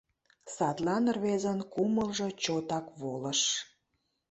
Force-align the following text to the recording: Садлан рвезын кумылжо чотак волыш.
Садлан 0.55 1.05
рвезын 1.15 1.59
кумылжо 1.73 2.27
чотак 2.43 2.85
волыш. 2.99 3.41